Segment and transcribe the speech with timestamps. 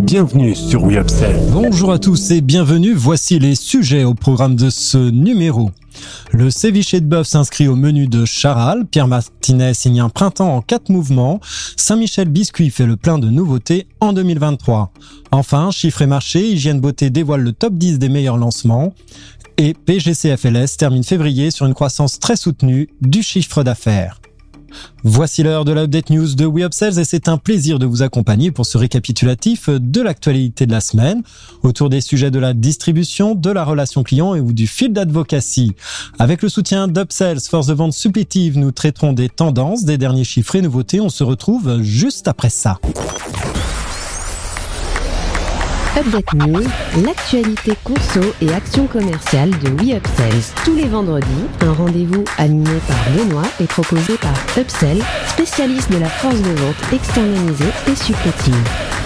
[0.00, 0.98] Bienvenue sur We
[1.52, 2.92] Bonjour à tous et bienvenue.
[2.92, 5.70] Voici les sujets au programme de ce numéro.
[6.32, 8.84] Le ceviche de bœuf s'inscrit au menu de Charal.
[8.84, 11.40] Pierre Martinez signe un printemps en quatre mouvements.
[11.76, 14.92] Saint-Michel Biscuit fait le plein de nouveautés en 2023.
[15.30, 18.92] Enfin, chiffre et marché, Hygiène Beauté dévoile le top 10 des meilleurs lancements.
[19.56, 24.20] Et PGCFLS termine février sur une croissance très soutenue du chiffre d'affaires.
[25.04, 28.66] Voici l'heure de l'update news de We et c'est un plaisir de vous accompagner pour
[28.66, 31.22] ce récapitulatif de l'actualité de la semaine
[31.62, 35.74] autour des sujets de la distribution, de la relation client et ou du fil d'advocacy.
[36.18, 40.56] Avec le soutien d'Upsells, force de vente supplétive, nous traiterons des tendances, des derniers chiffres
[40.56, 41.00] et nouveautés.
[41.00, 42.78] On se retrouve juste après ça.
[45.94, 46.64] Update News,
[47.04, 50.54] l'actualité conso et action commerciale de WeUpsells.
[50.64, 51.26] Tous les vendredis,
[51.60, 56.92] un rendez-vous animé par Benoît et proposé par Upsell, spécialiste de la force de vente
[56.94, 59.01] externalisée et supplétive.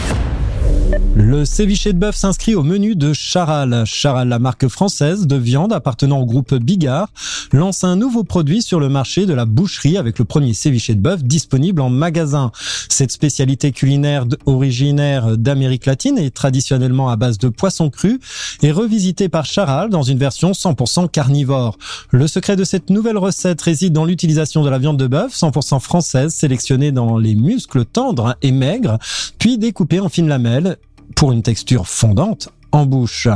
[1.19, 3.85] Le ceviche de bœuf s'inscrit au menu de Charal.
[3.87, 7.09] Charal, la marque française de viande appartenant au groupe Bigard,
[7.53, 11.01] lance un nouveau produit sur le marché de la boucherie avec le premier ceviche de
[11.01, 12.53] bœuf disponible en magasin.
[12.91, 18.21] Cette spécialité culinaire originaire d'Amérique latine et traditionnellement à base de poisson cru
[18.63, 21.79] est revisitée par Charal dans une version 100% carnivore.
[22.11, 25.81] Le secret de cette nouvelle recette réside dans l'utilisation de la viande de bœuf 100%
[25.81, 28.99] française sélectionnée dans les muscles tendres et maigres,
[29.39, 30.77] puis découpée en fines lamelles
[31.15, 33.29] pour une texture fondante en bouche.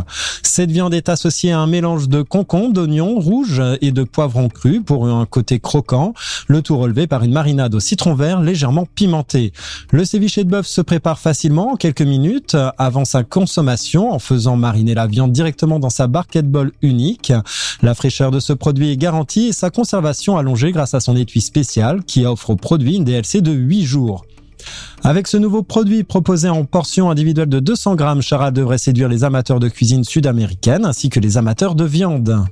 [0.42, 4.82] Cette viande est associée à un mélange de concombre, d'oignons rouges et de poivrons crus
[4.84, 6.14] pour un côté croquant,
[6.46, 9.52] le tout relevé par une marinade au citron vert légèrement pimentée.
[9.90, 14.56] Le ceviche de bœuf se prépare facilement en quelques minutes avant sa consommation en faisant
[14.56, 17.32] mariner la viande directement dans sa barquette bol unique.
[17.82, 21.40] La fraîcheur de ce produit est garantie et sa conservation allongée grâce à son étui
[21.40, 24.24] spécial qui offre au produit une DLC de 8 jours.
[25.02, 29.24] Avec ce nouveau produit proposé en portion individuelle de 200 grammes, Chara devrait séduire les
[29.24, 32.44] amateurs de cuisine sud-américaine ainsi que les amateurs de viande.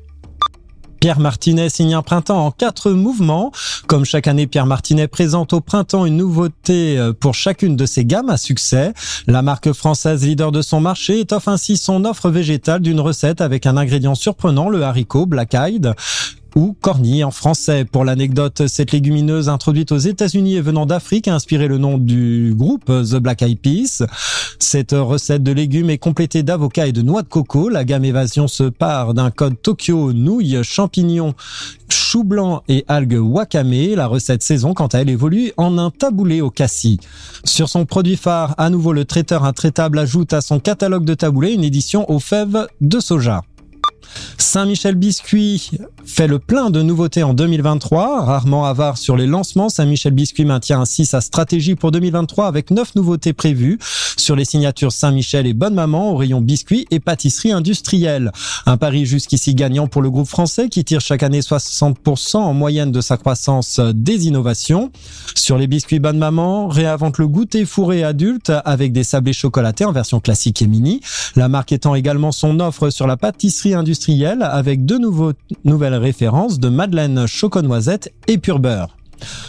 [0.98, 3.52] Pierre Martinet signe un printemps en quatre mouvements.
[3.86, 8.04] Comme chaque année, Pierre Martinet présente au printemps une nouveauté euh, pour chacune de ses
[8.04, 8.92] gammes à succès.
[9.26, 13.66] La marque française leader de son marché étoffe ainsi son offre végétale d'une recette avec
[13.66, 15.94] un ingrédient surprenant, le haricot Black Eyed
[16.58, 17.84] ou corny en français.
[17.84, 22.52] Pour l'anecdote, cette légumineuse introduite aux États-Unis et venant d'Afrique a inspiré le nom du
[22.56, 24.02] groupe The Black Eyed Peas.
[24.58, 27.68] Cette recette de légumes est complétée d'avocats et de noix de coco.
[27.68, 31.34] La gamme Évasion se part d'un code Tokyo, nouilles, champignons,
[31.88, 33.94] chou blanc et algues wakame.
[33.94, 36.98] La recette saison, quant à elle, évolue en un taboulé au cassis.
[37.44, 41.52] Sur son produit phare, à nouveau, le traiteur intraitable ajoute à son catalogue de taboulé
[41.52, 43.44] une édition aux fèves de soja.
[44.38, 45.70] Saint-Michel Biscuit
[46.04, 48.24] fait le plein de nouveautés en 2023.
[48.24, 52.94] Rarement avare sur les lancements, Saint-Michel Biscuit maintient ainsi sa stratégie pour 2023 avec neuf
[52.94, 53.78] nouveautés prévues
[54.16, 58.32] sur les signatures Saint-Michel et Bonne Maman au rayon biscuits et pâtisserie industrielle.
[58.66, 62.90] Un pari jusqu'ici gagnant pour le groupe français qui tire chaque année 60% en moyenne
[62.90, 64.90] de sa croissance des innovations.
[65.34, 69.92] Sur les biscuits Bonne Maman, réinvente le goûter fourré adulte avec des sablés chocolatés en
[69.92, 71.00] version classique et mini.
[71.36, 74.07] La marque étend également son offre sur la pâtisserie industrielle
[74.40, 74.98] avec deux
[75.64, 78.96] nouvelles références de Madeleine Choconoisette et Pure Beurre.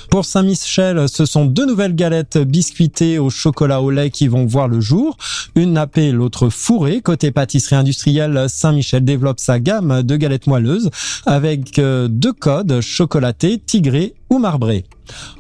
[0.09, 4.68] Pour Saint-Michel, ce sont deux nouvelles galettes biscuitées au chocolat au lait qui vont voir
[4.68, 5.16] le jour.
[5.56, 7.00] Une nappée, l'autre fourrée.
[7.02, 10.90] Côté pâtisserie industrielle, Saint-Michel développe sa gamme de galettes moelleuses
[11.26, 14.84] avec euh, deux codes chocolaté, tigré ou marbré.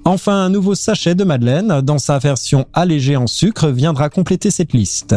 [0.05, 4.73] Enfin, un nouveau sachet de Madeleine dans sa version allégée en sucre viendra compléter cette
[4.73, 5.15] liste.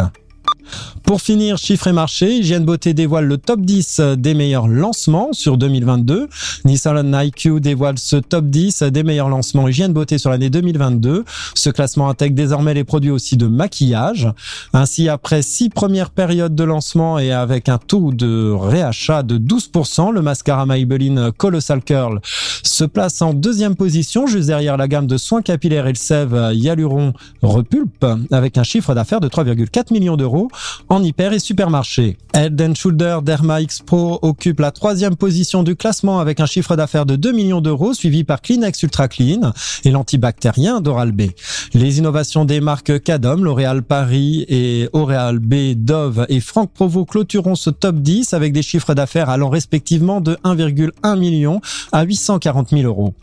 [1.05, 5.59] Pour finir, chiffres et marché, Hygiène Beauté dévoile le top 10 des meilleurs lancements sur
[5.59, 6.29] 2022.
[6.65, 11.25] Nissan IQ dévoile ce top 10 des meilleurs lancements Hygiène Beauté sur l'année 2022.
[11.55, 14.29] Ce classement intègre désormais les produits aussi de maquillage.
[14.73, 20.13] Ainsi, après six premières périodes de lancement et avec un taux de réachat de 12%,
[20.13, 22.21] le mascara Maybelline Colossal Curl
[22.63, 28.07] se place en deuxième position, juste derrière la gamme de soins capillaires Elseve Hyaluron Repulpe,
[28.31, 30.48] avec un chiffre d'affaires de 3,4 millions d'euros
[30.92, 32.18] en hyper et supermarché.
[32.34, 37.06] Head Shoulder Derma X Pro occupe la troisième position du classement avec un chiffre d'affaires
[37.06, 39.54] de 2 millions d'euros, suivi par Kleenex Ultra Clean
[39.84, 41.30] et l'antibactérien d'Oral-B.
[41.72, 47.71] Les innovations des marques Cadom, L'Oréal Paris et Oral-B, Dove et Franck Provo clôtureront ce
[47.71, 51.62] top 10 avec des chiffres d'affaires allant respectivement de 1,1 million
[51.92, 53.15] à 840 000 euros.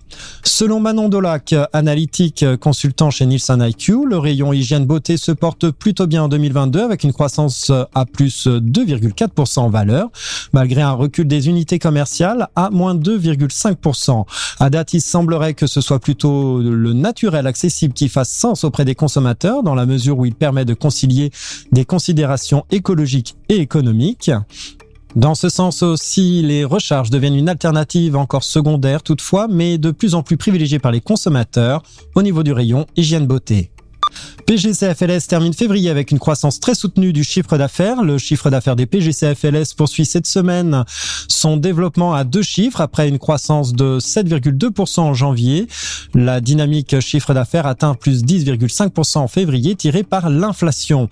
[0.43, 6.07] Selon Manon Dolac, analytique consultant chez Nielsen IQ, le rayon hygiène beauté se porte plutôt
[6.07, 7.58] bien en 2022 avec une croissance
[7.93, 10.09] à plus 2,4% en valeur,
[10.53, 14.25] malgré un recul des unités commerciales à moins 2,5%.
[14.59, 18.85] À date, il semblerait que ce soit plutôt le naturel accessible qui fasse sens auprès
[18.85, 21.31] des consommateurs dans la mesure où il permet de concilier
[21.71, 24.31] des considérations écologiques et économiques.
[25.15, 30.13] Dans ce sens aussi, les recharges deviennent une alternative encore secondaire toutefois, mais de plus
[30.13, 31.81] en plus privilégiée par les consommateurs
[32.13, 33.71] au niveau du rayon hygiène beauté.
[34.45, 38.03] PGCFLS termine février avec une croissance très soutenue du chiffre d'affaires.
[38.03, 40.83] Le chiffre d'affaires des PGCFLS poursuit cette semaine
[41.27, 45.67] son développement à deux chiffres après une croissance de 7,2% en janvier.
[46.15, 51.09] La dynamique chiffre d'affaires atteint plus 10,5% en février tiré par l'inflation.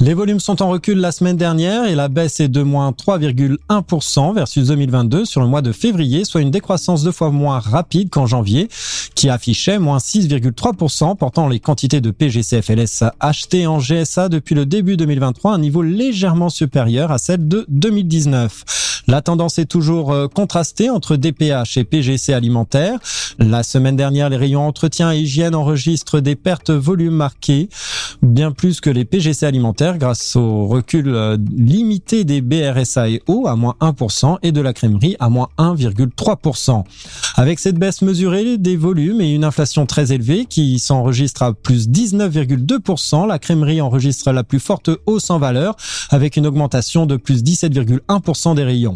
[0.00, 4.34] Les volumes sont en recul la semaine dernière et la baisse est de moins 3,1%
[4.34, 8.26] versus 2022 sur le mois de février, soit une décroissance deux fois moins rapide qu'en
[8.26, 8.68] janvier
[9.14, 14.66] qui affichait moins 6,3% portant les quantités de PGCFLS FLS acheté en GSA depuis le
[14.66, 18.93] début 2023 à un niveau légèrement supérieur à celle de 2019.
[19.06, 22.98] La tendance est toujours euh, contrastée entre DPH et PGC alimentaire.
[23.38, 27.68] La semaine dernière, les rayons entretien et hygiène enregistrent des pertes volume marquées,
[28.22, 33.46] bien plus que les PGC alimentaires grâce au recul euh, limité des BRSA et O
[33.46, 36.84] à moins 1% et de la crèmerie à moins 1,3%.
[37.36, 41.88] Avec cette baisse mesurée des volumes et une inflation très élevée qui s'enregistre à plus
[41.88, 45.76] 19,2%, la crèmerie enregistre la plus forte hausse en valeur
[46.10, 48.93] avec une augmentation de plus 17,1% des rayons.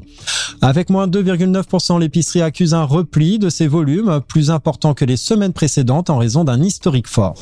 [0.61, 5.53] Avec moins 2,9%, l'épicerie accuse un repli de ses volumes plus important que les semaines
[5.53, 7.35] précédentes en raison d'un historique fort.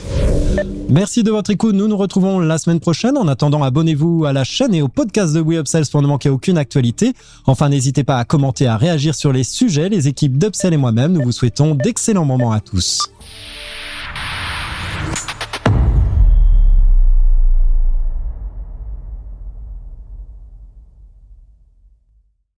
[0.89, 1.75] Merci de votre écoute.
[1.75, 3.17] Nous nous retrouvons la semaine prochaine.
[3.19, 6.59] En attendant, abonnez-vous à la chaîne et au podcast de WeUpsells pour ne manquer aucune
[6.59, 7.13] actualité.
[7.47, 9.89] Enfin, n'hésitez pas à commenter, à réagir sur les sujets.
[9.89, 13.11] Les équipes d'Upsell et moi-même, nous vous souhaitons d'excellents moments à tous.